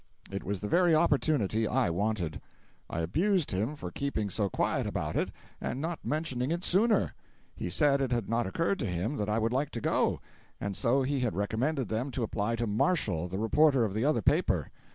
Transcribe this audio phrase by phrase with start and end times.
[0.31, 2.41] It was the very opportunity I wanted.
[2.89, 5.29] I abused him for keeping so quiet about it,
[5.61, 7.13] and not mentioning it sooner.
[7.55, 10.19] He said it had not occurred to him that I would like to go,
[10.59, 14.23] and so he had recommended them to apply to Marshall, the reporter of the other
[14.23, 14.71] paper.